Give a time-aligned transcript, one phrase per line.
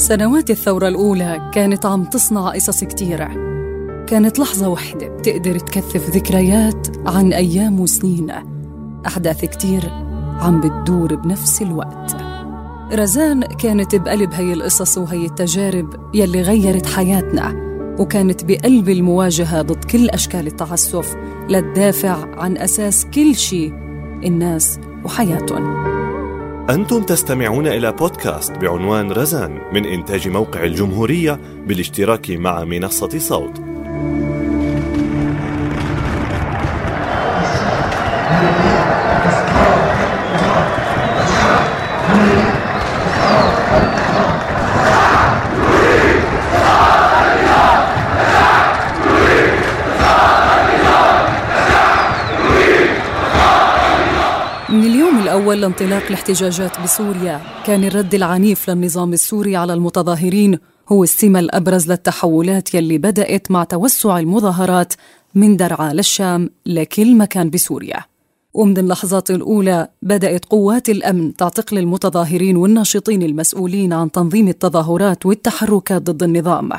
[0.00, 3.28] سنوات الثورة الأولى كانت عم تصنع قصص كتيرة.
[4.06, 8.32] كانت لحظة وحدة بتقدر تكثف ذكريات عن أيام وسنين.
[9.06, 9.90] أحداث كتير
[10.40, 12.16] عم بتدور بنفس الوقت.
[12.92, 17.54] رزان كانت بقلب هي القصص وهي التجارب يلي غيرت حياتنا
[17.98, 21.16] وكانت بقلب المواجهة ضد كل أشكال التعسف
[21.48, 23.72] للدافع عن أساس كل شيء
[24.24, 25.89] الناس وحياتهم.
[26.70, 33.69] أنتم تستمعون إلى بودكاست بعنوان رزان من إنتاج موقع الجمهورية بالاشتراك مع منصة صوت.
[55.60, 62.74] الأول لانطلاق الاحتجاجات بسوريا كان الرد العنيف للنظام السوري على المتظاهرين هو السمة الأبرز للتحولات
[62.74, 64.92] يلي بدأت مع توسع المظاهرات
[65.34, 68.00] من درعا للشام لكل مكان بسوريا.
[68.54, 76.22] ومن اللحظات الأولى بدأت قوات الأمن تعتقل المتظاهرين والناشطين المسؤولين عن تنظيم التظاهرات والتحركات ضد
[76.22, 76.70] النظام.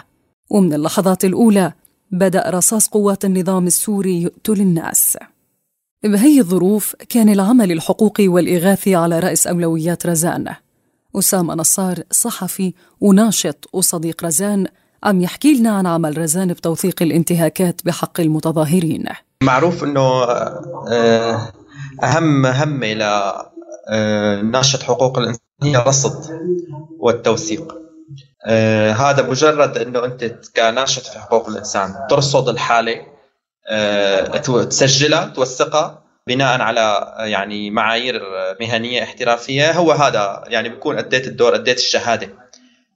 [0.50, 1.74] ومن اللحظات الأولى
[2.12, 5.18] بدأ رصاص قوات النظام السوري يقتل الناس.
[6.04, 10.56] بهي الظروف كان العمل الحقوقي والإغاثي على رأس أولويات رزان.
[11.16, 14.68] أسامة نصار صحفي وناشط وصديق رزان
[15.04, 19.06] عم يحكي لنا عن عمل رزان بتوثيق الانتهاكات بحق المتظاهرين.
[19.44, 20.24] معروف إنه
[20.92, 21.52] آه،
[22.04, 22.94] أهم مهمه
[23.92, 26.40] لناشط حقوق الإنسان هي الرصد
[27.00, 27.76] والتوثيق.
[28.46, 33.11] آه، هذا مجرد إنه أنت كناشط في حقوق الإنسان ترصد الحالة آه،
[34.70, 38.22] تسجلها توثقها بناء على يعني معايير
[38.60, 39.72] مهنية احترافية.
[39.72, 42.30] هو هذا يعني بكون أديت الدور أديت الشهادة.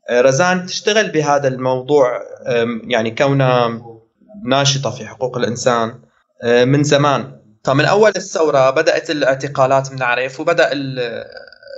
[0.09, 2.21] آه، رزان تشتغل بهذا الموضوع
[2.87, 3.81] يعني كونها
[4.45, 5.99] ناشطة في حقوق الإنسان
[6.43, 7.41] آه، من زمان.
[7.63, 10.69] فمن أول الثورة بدأت الاعتقالات بنعرف وبدأ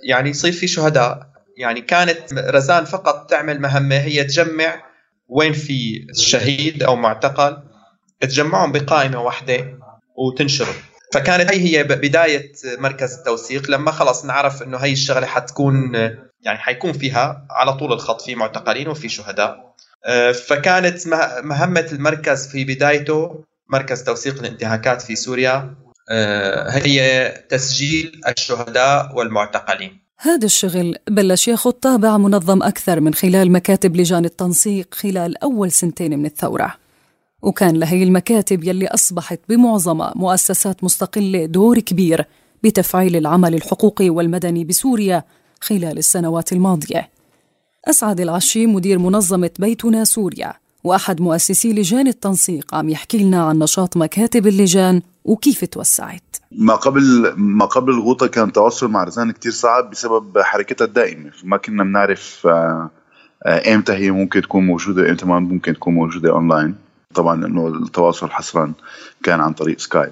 [0.03, 1.20] يعني يصير في شهداء.
[1.58, 4.84] يعني كانت رزان فقط تعمل مهمة هي تجمع
[5.28, 7.58] وين في شهيد أو معتقل.
[8.19, 9.79] تجمعهم بقائمة واحدة
[10.16, 10.75] وتنشرهم
[11.13, 13.72] فكانت هي هي بداية مركز التوثيق.
[13.72, 15.95] لما خلص نعرف إنه هي الشغلة حتكون
[16.41, 19.73] يعني حيكون فيها على طول الخط في معتقلين وفي شهداء.
[20.05, 21.07] آه، فكانت
[21.44, 25.75] مهمة المركز في بدايته مركز توثيق الانتهاكات في سوريا.
[26.09, 29.99] آه، هي تسجيل الشهداء والمعتقلين.
[30.19, 36.19] هذا الشغل بلش ياخذ طابع منظم أكثر من خلال مكاتب لجان التنسيق خلال أول سنتين
[36.19, 36.87] من الثورة.
[37.42, 42.25] وكان لهي المكاتب يلي أصبحت بمعظمها مؤسسات مستقلة دور كبير
[42.64, 45.24] بتفعيل العمل الحقوقي والمدني بسوريا
[45.62, 47.09] خلال السنوات الماضية.
[47.90, 50.53] أسعد العشي مدير منظمة بيتنا سوريا
[50.84, 56.35] وأحد مؤسسي لجان التنسيق عم يحكي لنا عن نشاط مكاتب اللجان وكيف توسعت.
[56.52, 61.32] ما قبل ما قبل الغوطة كان التواصل مع رزان كتير صعب بسبب حركتها الدائمة.
[61.44, 62.90] ما كنا بنعرف آه،
[63.46, 66.86] آه، إمتى هي ممكن تكون موجودة إمتى ما ممكن تكون موجودة أونلاين.
[67.16, 68.74] طبعا إنه التواصل حصرا
[69.24, 70.12] كان عن طريق سكايب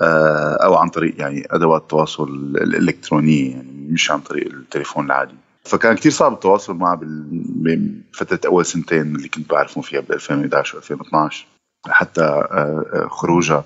[0.00, 5.34] آه، أو عن طريق يعني أدوات التواصل الإلكترونية يعني مش عن طريق التليفون العادي.
[5.64, 10.78] فكان كتير صعب التواصل معه بفتره أول سنتين اللي كنت بعرفهم فيها ب 2011 و
[10.78, 11.46] 2012
[11.88, 13.64] حتى آه، آه، خروجها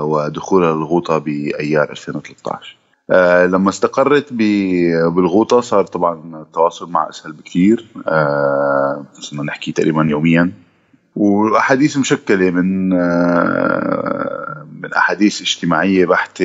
[0.00, 2.76] ودخولها للغوطه بأيار 2013
[3.46, 7.86] لما استقرت بالغوطة صار طبعا التواصل مع أسهل بكثير
[9.20, 10.52] صرنا نحكي تقريبا يوميا.
[11.16, 16.44] وأحاديث مشكلة من آه، من أحاديث اجتماعية بحتة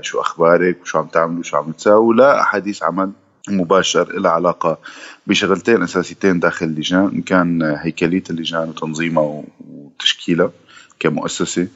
[0.00, 3.10] لشو أخبارك وشو عم تعملوا وشو عم تساووا لا أحاديث عمل
[3.48, 4.78] مباشر لها علاقة
[5.26, 10.50] بشغلتين أساسيتين داخل اللجان إن كان هيكلية اللجان وتنظيمها وتشكيلها
[11.00, 11.68] كمؤسسة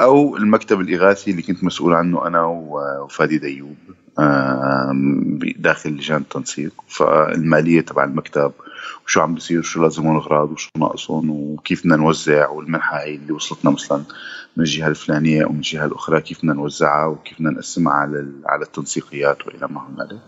[0.00, 3.76] أو المكتب الإغاثي اللي كنت مسؤول عنه أنا وفادي ديوب
[5.58, 6.72] داخل لجان التنسيق.
[6.88, 8.52] فالمالية تبع المكتب
[9.06, 13.70] وشو عم بيصير شو لازمهم اغراض وشو ناقصهم وكيف بدنا نوزع والمنحة هي اللي وصلتنا
[13.70, 14.02] مثلا
[14.56, 18.64] من الجهة الفلانية أو من الجهة الأخرى كيف بدنا نوزعها وكيف بدنا نقسمها على على
[18.64, 20.20] التنسيقيات وإلى ما هنالك.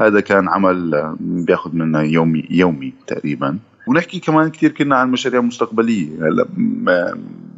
[0.00, 3.58] هذا كان عمل بياخذ منا يومي يومي تقريبا.
[3.86, 6.08] ونحكي كمان كثير كنا عن مشاريع مستقبلية.
[6.26, 6.46] هلا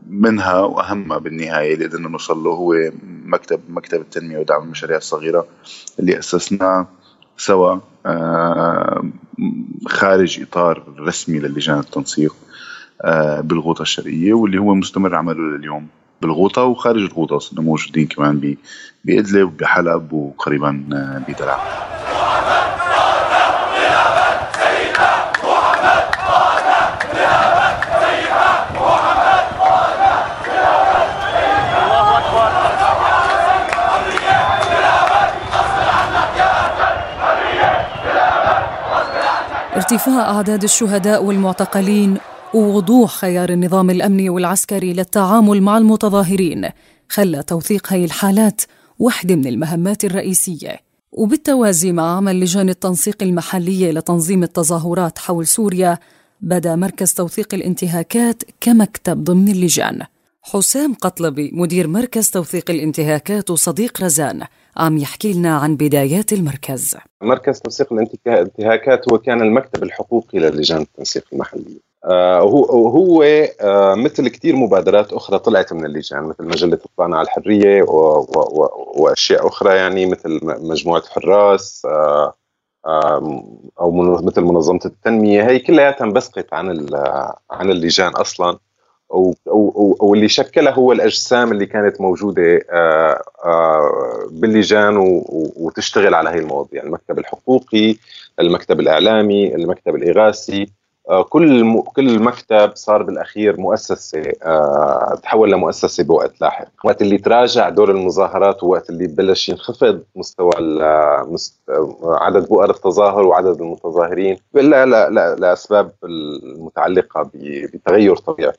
[0.08, 2.74] منها وأهمها بالنهاية اللي قدرنا نوصل له هو
[3.24, 5.46] مكتب مكتب التنمية ودعم المشاريع الصغيرة
[6.00, 6.86] اللي أسسناه
[7.36, 7.78] سوا.
[9.86, 12.34] خارج إطار رسمي للجان التنسيق
[13.04, 15.86] آه، بالغوطة الشرقية واللي هو مستمر عمله لليوم
[16.22, 18.56] بالغوطة وخارج الغوطة صرنا موجودين كمان
[19.04, 21.24] بإدلب وبحلب وقريبا آه،
[39.82, 42.18] ارتفاع أعداد الشهداء والمعتقلين
[42.54, 46.68] ووضوح خيار النظام الأمني والعسكري للتعامل مع المتظاهرين
[47.08, 48.62] خلى توثيق هاي الحالات
[48.98, 50.80] واحدة من المهمات الرئيسية.
[51.12, 55.98] وبالتوازي مع عمل لجان التنسيق المحلية لتنظيم التظاهرات حول سوريا
[56.40, 60.02] بدا مركز توثيق الانتهاكات كمكتب ضمن اللجان.
[60.42, 64.42] حسام قطلبي مدير مركز توثيق الانتهاكات وصديق رزان
[64.76, 66.96] عم يحكي لنا عن بدايات المركز.
[67.22, 74.28] مركز توثيق الانتهاكات هو كان المكتب الحقوقي للجان التنسيق المحلية آه هو هو آه مثل
[74.28, 77.82] كثير مبادرات أخرى طلعت من اللجان مثل مجلة الطعنه على الحريه
[78.96, 82.34] وأشياء أخرى يعني مثل مجموعة حراس آه
[83.80, 83.90] أو
[84.22, 85.48] مثل منظمة التنمية.
[85.48, 86.88] هي كلياتها انبثقت عن
[87.50, 88.58] عن اللجان أصلا.
[89.12, 94.96] أو أو أو اللي شكلها هو الأجسام اللي كانت موجودة آه، آه، باللجان
[95.56, 96.82] وتشتغل على هي المواضيع.
[96.82, 97.96] المكتب الحقوقي
[98.40, 100.62] المكتب الإعلامي المكتب الإغاثي.
[100.62, 100.81] آه،
[101.28, 107.90] كل كل مكتب صار بالأخير مؤسسة آه، تحول لمؤسسة بوقت لاحق، وقت اللي تراجع دور
[107.90, 110.52] المظاهرات ووقت اللي بلش ينخفض مستوى
[112.04, 118.54] عدد بؤر التظاهر وعدد المتظاهرين لا لا لا لأسباب المتعلقة بتغير طبيعة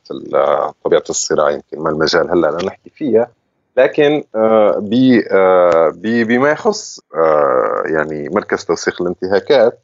[0.84, 3.28] طبيعة الصراع يمكن ما المجال هلأ لنحكي فيها.
[3.78, 4.76] لكن آه،
[6.02, 7.00] بما يخص
[7.86, 9.80] يعني مركز توثيق الانتهاكات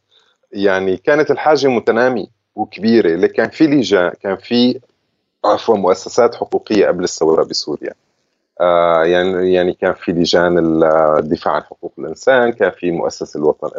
[0.51, 2.38] يعني كانت الحاجة متنامية.
[2.55, 3.13] وكبيرة.
[3.13, 4.79] اللي كان في لجان كان في
[5.45, 7.93] عفوا مؤسسات حقوقية قبل الثورة بسوريا.
[8.61, 13.69] آه يعني يعني كان في لجان الدفاع عن حقوق الإنسان، كان في مؤسسة الوطن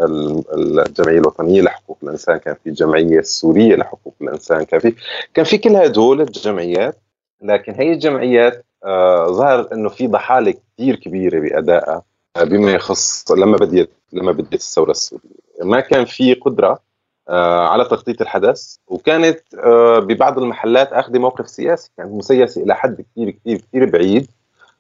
[0.55, 4.95] الجمعية الوطنية لحقوق الإنسان، كان في الجمعيه السورية لحقوق الإنسان، كان في
[5.35, 6.97] كان في كل هدول الجمعيات.
[7.43, 12.03] لكن هي الجمعيات آه ظهر إنه في ضحالة كثير كبيرة بأدائها
[12.37, 16.79] آه بما يخص لما بديت لما بديت الثورة السورية، ما كان في قدرة
[17.39, 23.31] على تغطيه الحدث وكانت آه، ببعض المحلات اخذ موقف سياسي كانت مسيسة إلى حد كثير
[23.31, 24.31] كثير كثير بعيد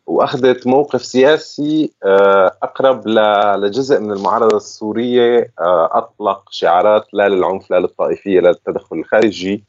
[0.06, 3.08] وأخذت موقف سياسي آه، أقرب
[3.58, 9.65] لجزء من المعارضة السورية أطلق شعارات لا للعنف لا للطائفية لا للتدخل الخارجي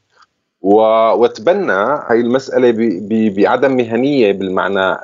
[0.60, 2.74] وتبنى هاي المسألة
[3.36, 4.96] بعدم مهنية بالمعنى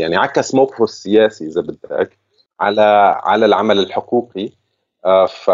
[0.00, 2.18] يعني عكس موقفه السياسي إذا بدك
[2.60, 4.44] على على العمل الحقوقي.
[4.46, 4.63] آه،
[5.28, 5.50] ف...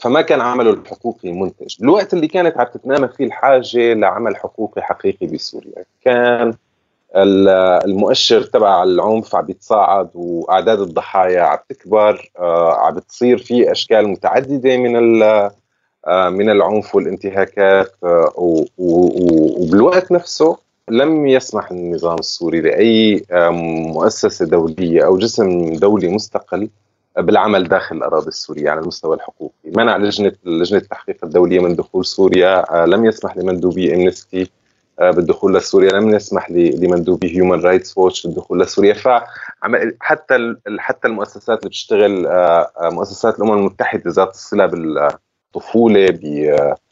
[0.00, 1.76] فما كان عمله الحقوقي منتج.
[1.80, 5.84] بالوقت اللي كانت عم تتنامى فيه الحاجة لعمل حقوقي حقيقي بسوريا.
[6.04, 6.54] كان
[7.16, 14.76] المؤشر تبع العنف عم بيتصاعد وأعداد الضحايا عم تكبر آه، عم بتصير في أشكال متعددة
[14.76, 15.22] من
[16.06, 17.92] آه، من العنف والانتهاكات
[18.78, 20.58] وبالوقت نفسه
[20.88, 23.24] لم يسمح النظام السوري لاي
[23.92, 26.68] مؤسسة دولية أو جسم دولي مستقل
[27.18, 32.82] بالعمل داخل الأراضي السورية على المستوى الحقوقي، منع لجنه لجنة التحقيق الدولية من دخول سوريا،
[32.82, 34.50] آه، لم يسمح لمندوبي أمنستي
[35.00, 41.68] آه، بالدخول لسوريا، لم يسمح لمندوبي هيومن رايتس ووتش بالدخول لسوريا، فحتى حتى المؤسسات اللي
[41.68, 46.18] بتشتغل آه، مؤسسات الأمم المتحدة ذات الصلة بالطفولة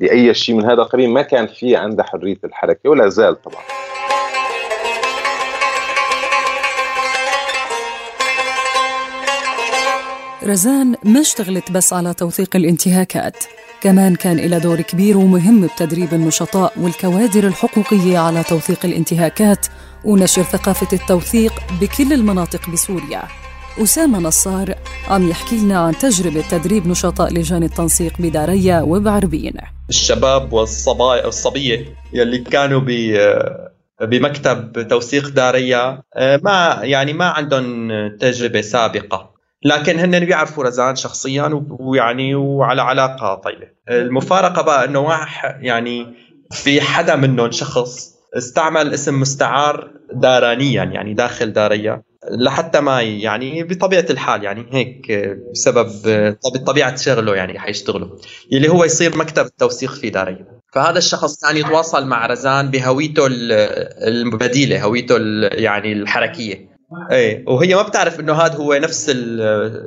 [0.01, 3.63] بأي شيء من هذا القبيل ما كان في عندها حرية الحركة ولا زال طبعا.
[10.45, 13.37] رزان ما اشتغلت بس على توثيق الانتهاكات.
[13.81, 19.67] كمان كان إلى دور كبير ومهم بتدريب النشطاء والكوادر الحقوقية على توثيق الانتهاكات
[20.05, 23.23] ونشر ثقافة التوثيق بكل المناطق بسوريا.
[23.83, 24.75] أسامة نصار
[25.09, 29.55] عم يحكي لنا عن تجربة تدريب نشطاء لجان التنسيق بداريا وبعربين.
[29.89, 32.81] الشباب والصبايا والصبية يلي كانوا
[34.03, 37.89] بمكتب توثيق داريا ما يعني ما عندهم
[38.21, 39.40] تجربة سابقة.
[39.65, 43.67] لكن هن بيعرفوا رزان شخصيا ويعني وعلى علاقة طيبة.
[43.91, 46.15] المفارقة بقى إنه واحد يعني
[46.53, 54.07] في حدا منهم شخص استعمل اسم مستعار دارانيا يعني داخل داريا لحتى ما يعني بطبيعة
[54.11, 55.13] الحال يعني هيك
[55.53, 55.91] بسبب
[56.67, 58.19] طبيعة شغله يعني حيشتغله
[58.53, 63.27] اللي هو يصير مكتب التوثيق في داريا فهذا الشخص كان يتواصل مع رزان بهويته
[64.09, 65.17] البديله هويته
[65.53, 66.70] يعني الحركية.
[67.11, 69.09] إيه وهي ما بتعرف إنه هذا هو نفس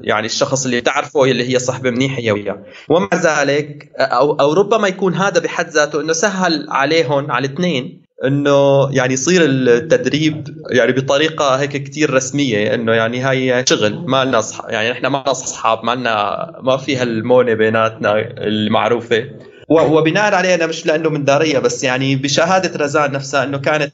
[0.03, 2.63] يعني الشخص اللي بتعرفه اللي هي صحبه منيحة هي وياه.
[2.89, 8.89] ومع ذلك أو أو ربما يكون هذا بحد ذاته إنه سهل عليهم على الاثنين إنه
[8.91, 14.91] يعني يصير التدريب يعني بطريقة هيك كتير رسمية إنه يعني هاي شغل ما لنا يعني
[14.91, 19.25] إحنا ما لنا أصحاب ما لنا ما في هالمونه بيناتنا المعروفة.
[19.69, 23.93] وبناء عليه أنا مش لأنه من دارية بس يعني بشهادة رزان نفسها إنه كانت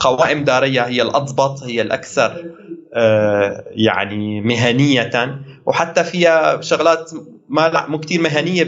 [0.00, 2.44] قوائم دارية هي الأضبط هي الأكثر
[3.70, 5.40] يعني مهنية.
[5.66, 7.10] وحتى فيها شغلات
[7.48, 8.64] ما مو كثير مهنية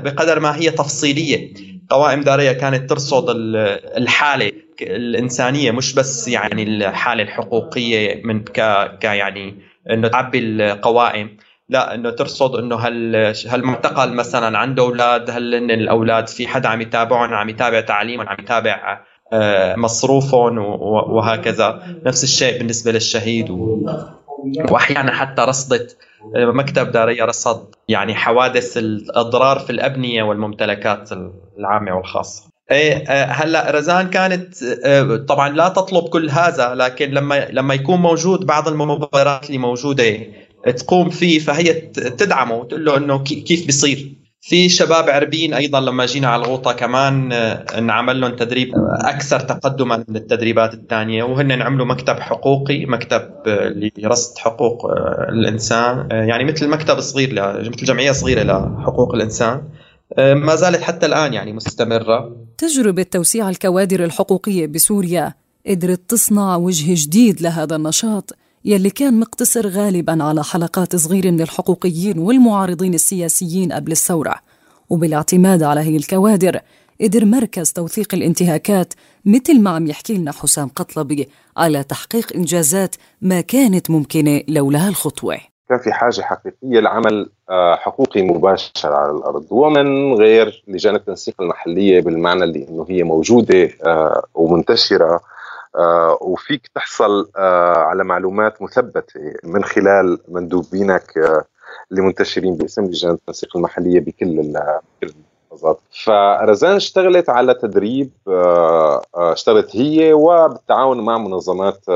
[0.00, 1.54] بقدر ما هي تفصيلية.
[1.90, 3.24] قوائم دارية كانت ترصد
[3.96, 8.58] الحالة الإنسانية مش بس يعني الحالة الحقوقية من ك,
[9.04, 9.54] يعني
[9.90, 11.36] إنه تعبي القوائم.
[11.68, 17.34] لا إنه ترصد إنه هل هالمعتقل مثلا عنده أولاد هل الأولاد في حدا عم يتابعهم
[17.34, 19.00] عم يتابع تعليمهم عم يتابع
[19.76, 21.82] مصروفهم وهكذا.
[22.06, 23.50] نفس الشيء بالنسبة للشهيد
[24.70, 25.96] وأحيانا حتى رصدت
[26.36, 31.10] مكتب دارية رصد يعني حوادث الأضرار في الأبنية والممتلكات
[31.58, 32.42] العامة والخاصة.
[32.70, 34.64] إيه هلأ رزان كانت
[35.28, 40.16] طبعا لا تطلب كل هذا لكن لما لما يكون موجود بعض المبادرات اللي موجودة
[40.76, 46.28] تقوم فيه فهي تدعمه وتقول له إنه كيف بيصير؟ في شباب عربيين أيضا لما جينا
[46.28, 52.86] على الغوطة كمان انعمل لهم تدريب أكثر تقدما من التدريبات الثانية وهن عملوا مكتب حقوقي
[52.86, 53.22] مكتب
[53.98, 54.86] لرصد حقوق
[55.28, 59.62] الإنسان يعني مثل مكتب صغير مثل جمعية صغيرة لحقوق الإنسان
[60.18, 62.36] ما زالت حتى الآن يعني مستمرة.
[62.58, 65.34] تجربه توسيع الكوادر الحقوقية بسوريا
[65.66, 68.30] قدرت تصنع وجه جديد لهذا النشاط.
[68.64, 74.34] يلي كان مقتصر غالبا على حلقات صغيرة من الحقوقيين والمعارضين السياسيين قبل الثورة.
[74.90, 76.60] وبالاعتماد على هي الكوادر
[77.00, 83.40] قدر مركز توثيق الانتهاكات مثل ما عم يحكي لنا حسام قطلبي على تحقيق إنجازات ما
[83.40, 85.38] كانت ممكنة لولا الخطوة
[85.68, 87.30] كان في حاجة حقيقية لعمل
[87.74, 89.46] حقوقي مباشر على الأرض.
[89.50, 93.70] ومن غير لجان التنسيق المحلية بالمعنى اللي أنه هي موجودة
[94.34, 95.20] ومنتشرة آه
[96.20, 101.44] وفيك تحصل آه على معلومات مثبتة من خلال مندوبينك آه
[101.90, 104.52] اللي منتشرين باسم لجان التنسيق المحلية بكل
[105.00, 105.12] كل
[105.50, 105.80] المحافظات.
[106.04, 108.10] فرزان اشتغلت على تدريب
[109.14, 111.90] اشتغلت هي وبالتعاون مع منظمات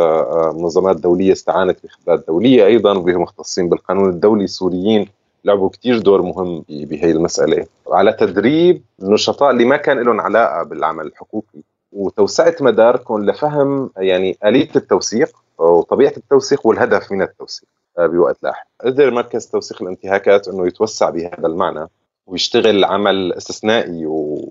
[0.54, 4.44] منظمات دولية استعانت بخبرات دولية أيضا وبهم مختصين بالقانون الدولي.
[4.44, 5.08] السوريين
[5.44, 7.66] لعبوا كتير دور مهم بهي المسألة.
[7.88, 11.62] على تدريب النشطاء اللي ما كان لهم علاقة بالعمل الحقوقي.
[11.94, 18.66] وتوسعة مداركم لفهم يعني آلية التوثيق وطبيعة التوثيق والهدف من التوثيق بوقت لاحق.
[18.84, 21.86] قدر مركز توثيق الانتهاكات إنه يتوسع بهذا المعنى
[22.26, 24.06] ويشتغل عمل استثنائي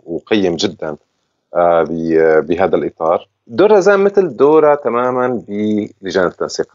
[0.06, 0.96] وقيم جدا
[2.42, 3.28] بهذا الإطار.
[3.48, 6.68] دور رزان مثل دورها تماما بلجان التنسيق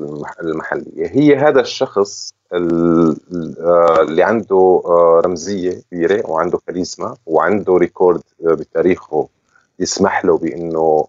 [0.42, 4.82] المحلية، هي هذا الشخص اللي عنده
[5.24, 9.28] رمزية كبيرة وعنده كاريزما وعنده ريكورد بتاريخه
[9.78, 11.06] يسمح له بإنه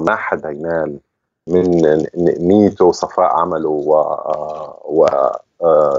[0.00, 0.98] ما حدا ينال
[1.46, 1.82] من
[2.38, 3.94] نيته وصفاء عمله و,
[4.84, 5.06] و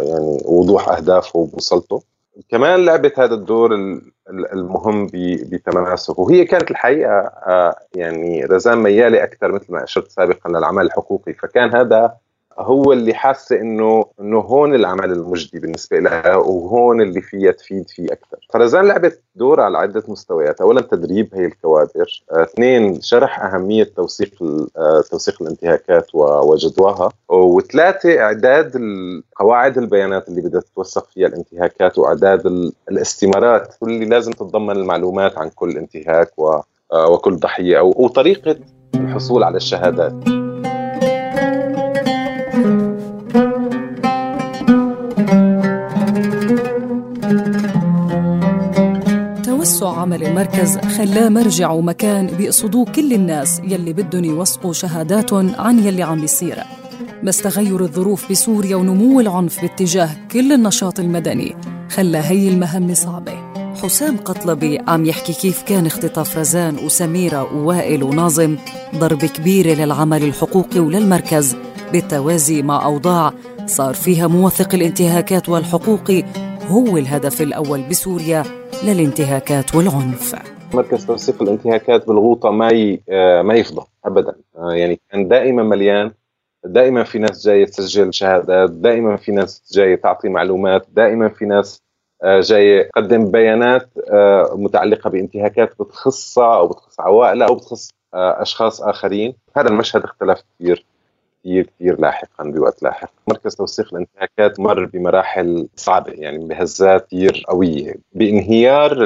[0.01, 2.03] يعني وضوح أهدافه وبوصلته
[2.49, 3.73] كمان لعبت هذا الدور
[4.29, 5.07] المهم
[5.51, 7.31] بتماسك وهي كانت الحقيقة
[7.95, 11.33] يعني رزان ميالي أكثر مثل ما أشرت سابقا للعمل الحقوقي.
[11.33, 12.13] فكان هذا
[12.57, 18.05] هو اللي حاسه إنه إنه هون العمل المجدي بالنسبة لها وهون اللي فيها تفيد فيه
[18.05, 20.61] أكثر فرزان لعبت دور على عدة مستويات.
[20.61, 22.23] اولا تدريب هي الكوادر.
[22.31, 24.29] اثنين شرح أهمية توثيق
[25.11, 27.09] توثيق الانتهاكات وجدواها.
[27.29, 28.81] وثلاثة إعداد
[29.35, 33.75] قواعد البيانات اللي بدها تتوثق فيها الانتهاكات وإعداد الاستمارات.
[33.81, 36.31] واللي لازم تتضمن المعلومات عن كل انتهاك
[36.91, 38.55] وكل ضحية وطريقة
[38.95, 40.32] الحصول على الشهادات.
[50.03, 56.21] عمل المركز خلاه مرجع ومكان بيقصدوه كل الناس يلي بدهم يوثقوا شهاداتهم عن يلي عم
[56.21, 56.63] بيصير.
[57.23, 61.55] بس تغير الظروف بسوريا ونمو العنف باتجاه كل النشاط المدني
[61.89, 63.53] خلى هي المهمة صعبة.
[63.83, 68.57] حسام قطلبي عم يحكي كيف كان اختطاف رزان وسميرة ووائل وناظم
[68.95, 71.55] ضربة كبيرة للعمل الحقوقي وللمركز
[71.91, 73.33] بالتوازي مع أوضاع
[73.65, 76.23] صار فيها موثق الانتهاكات والحقوقي
[76.69, 80.35] هو الهدف الأول بسوريا للانتهاكات والعنف.
[80.73, 84.35] مركز توثيق الانتهاكات بالغوطة ما آه، ما يفضى أبدا.
[84.57, 86.11] آه، يعني كان دائما مليان
[86.65, 91.81] دائما في ناس جاية تسجل شهادات دائما في ناس جاية تعطي معلومات دائما في ناس
[92.23, 93.89] آه، جاية تقدم بيانات
[94.53, 99.33] متعلقة بانتهاكات بتخصها أو بتخص عوائلها أو بتخص أشخاص آخرين.
[99.57, 100.85] هذا المشهد اختلف كثير.
[101.43, 103.11] كثير كثير لاحقا بوقت لاحق.
[103.27, 107.95] مركز توثيق الانتهاكات مر بمراحل صعبة يعني بهزات كثير قوية.
[108.13, 109.03] بانهيار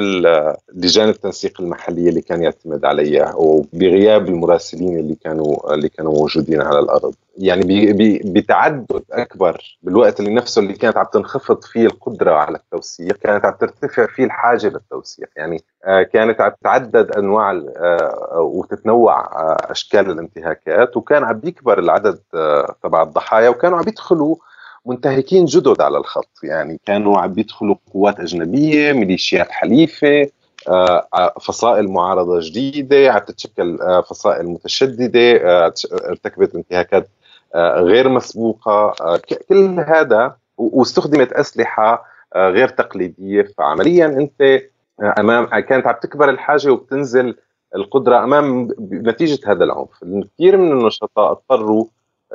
[0.74, 6.80] لجان التنسيق المحلية اللي كان يعتمد عليها وبغياب المراسلين اللي كانوا اللي كانوا موجودين على
[6.80, 7.16] الأرض.
[7.38, 7.94] يعني
[8.26, 13.54] بتعدد أكبر بالوقت اللي نفسه اللي كانت عم تنخفض فيه القدرة على التوثيق كانت عم
[13.54, 20.98] ترتفع فيه الحاجة للتوثيق يعني آه، كانت عم تتعدد أنواع آه، وتتنوع آه، أشكال الانتهاكات
[20.98, 22.20] وكان عم بيكبر العدد
[22.84, 24.36] تبع الضحايا وكانوا عم بيدخلوا
[24.86, 26.40] منتهكين جدد على الخط.
[26.44, 30.30] يعني كانوا عم بيدخلوا قوات أجنبية ميليشيات حليفة
[31.42, 33.80] فصائل معارضة جديدة عم تتشكل
[34.10, 35.42] فصائل متشددة
[36.10, 37.10] ارتكبت انتهاكات
[37.56, 38.94] غير مسبوقة.
[39.02, 43.48] آه، كل هذا واستخدمت أسلحة آه، غير تقليدية.
[43.58, 44.62] فعمليا أنت
[45.20, 47.36] أمام كانت عم تكبر الحاجة وبتنزل
[47.76, 49.90] القدرة أمام نتيجه هذا العنف.
[50.34, 51.86] كثير من النشطاء اضطروا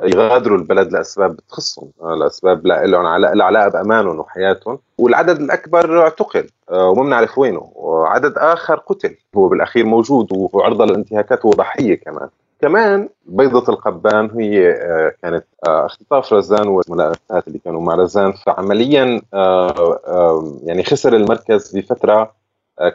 [0.03, 3.05] يغادروا البلد لأسباب بتخصهم لأسباب لهم
[3.41, 4.79] علاقة بأمانهم وحياتهم.
[4.97, 11.95] والعدد الأكبر اعتقل وما بنعرف وينه وعدد آخر قتل هو بالأخير موجود وعرضة للانتهاكات وضحية
[11.95, 12.29] كمان.
[12.61, 18.31] كمان بيضة القبان هي آه، كانت آه، اختطاف رزان والملاءات اللي كانوا مع رزان.
[18.31, 22.35] فعمليا آه، يعني خسر المركز بفترة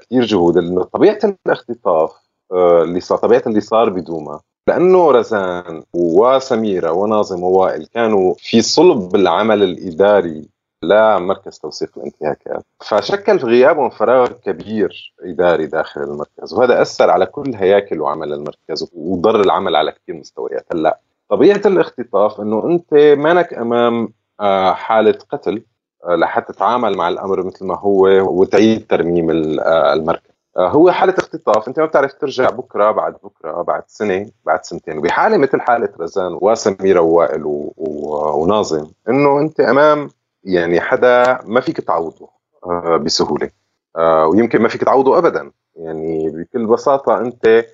[0.00, 0.58] كثير جهود.
[0.58, 2.12] لأنه طبيعة الاختطاف
[2.52, 9.62] اللي صار طبيعة اللي صار بدوما لأنه رزان وسميرة وناظم ووائل كانوا في صلب العمل
[9.62, 10.48] الإداري
[10.82, 12.64] لمركز توثيق الانتهاكات.
[12.80, 19.40] فشكل غيابهم فراغ كبير إداري داخل المركز وهذا أثر على كل هياكل وعمل المركز وضر
[19.40, 20.66] العمل على كثير مستويات.
[20.72, 24.08] هلأ طبيعة الاختطاف أنه أنت مانك أمام
[24.40, 25.62] آه، حالة قتل
[26.04, 28.06] آه، لحتى تتعامل مع الأمر مثل ما هو
[28.40, 30.28] وتعيد ترميم آه، المركز.
[30.58, 34.98] هو حالة اختطاف أنت ما بتعرف ترجع بكرة بعد بكرة بعد سنة بعد سنتين.
[34.98, 37.42] وبحاله مثل حالة رزان وسميره ووائل
[37.76, 40.08] وناظم إنه أنت أمام
[40.48, 42.28] يعني حدا ما فيك تعوضه
[42.66, 43.50] آه، بسهولة.
[43.96, 45.50] آه، ويمكن ما فيك تعوضه ابدا.
[45.76, 47.64] يعني بكل بساطة أنت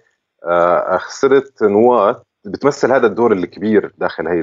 [0.46, 4.40] آه، خسرت نواة بتمثل هذا الدور الكبير داخل هي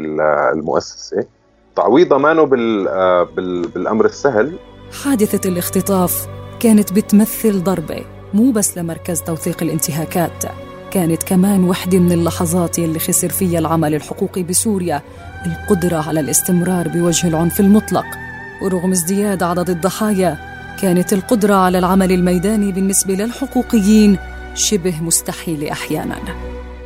[0.54, 1.28] المؤسسة.
[1.76, 2.86] تعويضها مانو بال
[3.26, 4.60] بال بالأمر السهل.
[5.04, 6.28] حادثة الاختطاف
[6.60, 10.71] كانت بتمثل ضربة مو بس لمركز توثيق الانتهاكات.
[10.92, 15.02] كانت كمان وحدة من اللحظات اللي خسر فيها العمل الحقوقي بسوريا
[15.46, 18.06] القدرة على الاستمرار بوجه العنف المطلق.
[18.62, 20.38] ورغم ازدياد عدد الضحايا
[20.82, 24.18] كانت القدرة على العمل الميداني بالنسبة للحقوقيين
[24.56, 26.16] شبه مستحيلة أحيانا.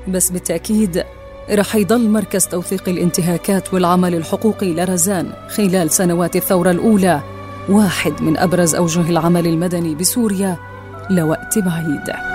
[0.08, 1.04] بس بالتأكيد
[1.52, 7.22] رح يضل مركز توثيق الانتهاكات والعمل الحقوقي لرزان خلال سنوات الثورة الأولى
[7.70, 10.58] واحد من أبرز أوجه العمل المدني بسوريا
[11.10, 12.35] لوقت بعيد.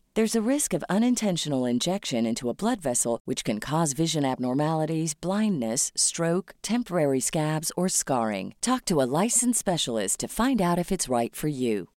[0.13, 5.13] There's a risk of unintentional injection into a blood vessel, which can cause vision abnormalities,
[5.13, 8.53] blindness, stroke, temporary scabs, or scarring.
[8.59, 11.87] Talk to a licensed specialist to find out if it's right for you.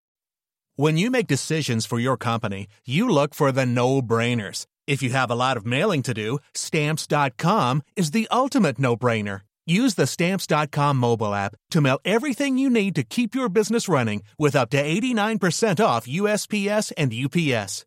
[0.77, 4.67] When you make decisions for your company, you look for the no brainers.
[4.87, 9.41] If you have a lot of mailing to do, stamps.com is the ultimate no brainer.
[9.67, 14.23] Use the stamps.com mobile app to mail everything you need to keep your business running
[14.39, 17.87] with up to 89% off USPS and UPS.